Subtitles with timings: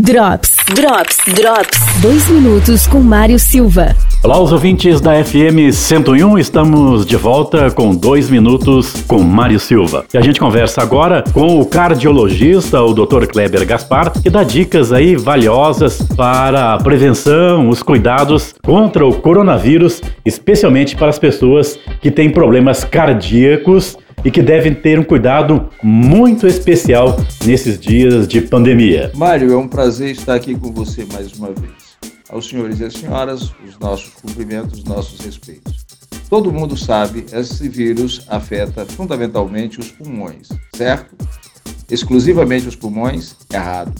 [0.00, 2.00] Drops, Drops, Drops.
[2.00, 3.96] Dois minutos com Mário Silva.
[4.22, 10.04] Olá, os ouvintes da FM 101, estamos de volta com dois minutos com Mário Silva.
[10.14, 13.26] E a gente conversa agora com o cardiologista, o Dr.
[13.26, 20.00] Kleber Gaspar, que dá dicas aí valiosas para a prevenção, os cuidados contra o coronavírus,
[20.24, 26.46] especialmente para as pessoas que têm problemas cardíacos e que devem ter um cuidado muito
[26.46, 27.16] especial
[27.46, 29.10] nesses dias de pandemia.
[29.14, 31.96] Mário, é um prazer estar aqui com você mais uma vez.
[32.28, 35.86] Aos senhores e às senhoras, os nossos cumprimentos, os nossos respeitos.
[36.28, 41.16] Todo mundo sabe, esse vírus afeta fundamentalmente os pulmões, certo?
[41.90, 43.34] Exclusivamente os pulmões?
[43.50, 43.94] Errado.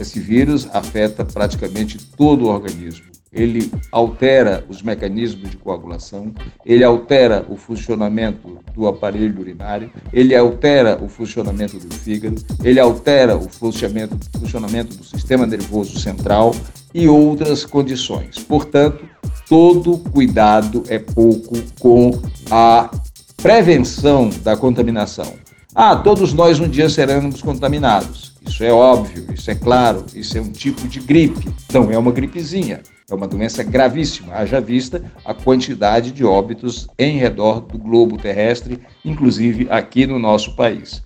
[0.00, 6.32] Esse vírus afeta praticamente todo o organismo ele altera os mecanismos de coagulação,
[6.64, 13.36] ele altera o funcionamento do aparelho urinário, ele altera o funcionamento do fígado, ele altera
[13.36, 16.54] o funcionamento, funcionamento do sistema nervoso central
[16.94, 18.38] e outras condições.
[18.38, 19.04] Portanto,
[19.48, 22.10] todo cuidado é pouco com
[22.50, 22.90] a
[23.36, 25.34] prevenção da contaminação.
[25.78, 28.32] Ah, todos nós um dia seremos contaminados.
[28.48, 31.50] Isso é óbvio, isso é claro, isso é um tipo de gripe.
[31.70, 32.80] Não é uma gripezinha.
[33.10, 38.80] É uma doença gravíssima, haja vista a quantidade de óbitos em redor do globo terrestre,
[39.04, 41.02] inclusive aqui no nosso país.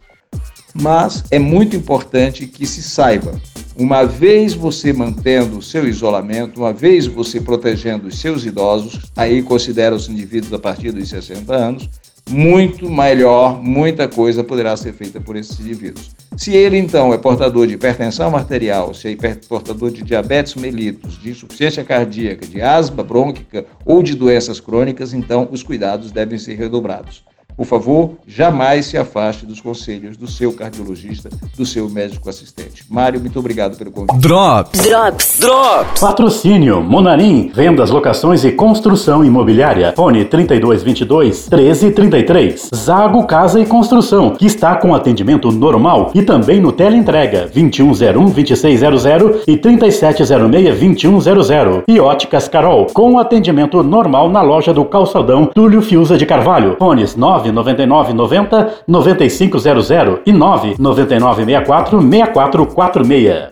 [0.72, 3.40] Mas é muito importante que se saiba,
[3.76, 9.42] uma vez você mantendo o seu isolamento, uma vez você protegendo os seus idosos, aí
[9.42, 11.90] considera os indivíduos a partir dos 60 anos,
[12.30, 16.10] muito melhor, muita coisa poderá ser feita por esses indivíduos.
[16.36, 21.30] Se ele, então, é portador de hipertensão arterial, se é portador de diabetes mellitus, de
[21.30, 27.24] insuficiência cardíaca, de asma brônquica ou de doenças crônicas, então os cuidados devem ser redobrados.
[27.56, 32.84] Por favor, jamais se afaste dos conselhos do seu cardiologista, do seu médico assistente.
[32.88, 34.18] Mário, muito obrigado pelo convite.
[34.18, 34.80] Drops.
[34.80, 35.38] Drops.
[35.40, 36.00] Drops.
[36.00, 39.92] Patrocínio Monarim, vendas, locações e construção imobiliária.
[39.94, 42.70] Fone 3222 1333.
[42.74, 49.44] Zago Casa e Construção, que está com atendimento normal e também no teleentrega 2101 2600
[49.46, 51.82] e 3706 2100.
[51.86, 56.76] E Óticas Carol, com atendimento normal na loja do Calçadão Túlio Fiuza de Carvalho.
[56.78, 63.48] Fones 9 999 90 9500 e 999 64 6446.